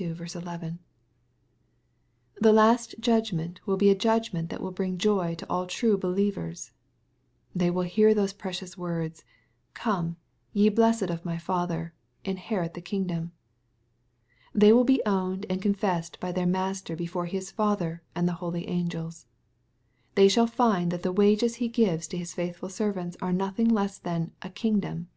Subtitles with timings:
[0.00, 0.80] 11.)
[2.40, 6.72] The last judgment will be a judgment that will bring joy to all true believers,
[6.72, 6.72] j
[7.66, 9.22] They will hear those precious words,"
[9.74, 10.16] Come,
[10.52, 11.94] ye blessed of my Father,
[12.24, 13.30] inherit the kingdom."
[14.52, 18.66] They will be owned and confessed by their Master before His Father and the holy
[18.66, 19.28] angels.
[20.16, 23.98] They shall find that the wages He gives to His faithful servants are nothing less
[23.98, 25.10] than" a kingdom.''